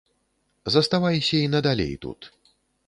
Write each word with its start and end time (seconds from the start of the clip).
Заставайся 0.75 1.37
і 1.43 1.47
надалей 1.59 1.95
тут. 2.07 2.33